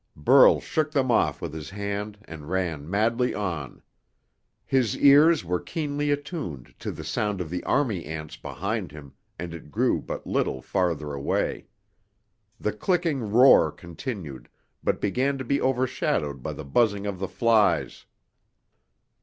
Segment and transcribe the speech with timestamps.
[0.15, 3.83] Burl shook them off with his hand and ran madly on.
[4.65, 9.53] His ears were keenly attuned to the sound of the army ants behind him, and
[9.53, 11.67] it grew but little farther away.
[12.59, 14.49] The clicking roar continued,
[14.83, 18.07] but began to be overshadowed by the buzzing of the flies.